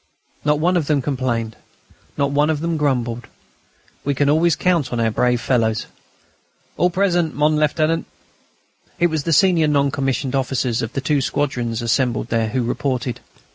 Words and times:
Not 0.43 0.57
one 0.59 0.77
of 0.77 0.87
them 0.87 0.99
complained; 1.03 1.55
not 2.17 2.31
one 2.31 2.49
of 2.49 2.59
them 2.61 2.75
grumbled. 2.75 3.27
We 4.03 4.15
can 4.15 4.31
always 4.31 4.55
count 4.55 4.91
on 4.91 4.99
our 4.99 5.11
brave 5.11 5.39
fellows. 5.39 5.85
"All 6.75 6.89
present, 6.89 7.35
mon 7.35 7.55
Lieutenant!" 7.55 8.07
It 8.97 9.11
was 9.11 9.25
the 9.25 9.31
senior 9.31 9.67
non 9.67 9.91
commissioned 9.91 10.33
officers 10.33 10.81
of 10.81 10.93
the 10.93 11.01
two 11.01 11.21
squadrons 11.21 11.83
assembled 11.83 12.29
there 12.29 12.49
who 12.49 12.63
reported. 12.63 13.19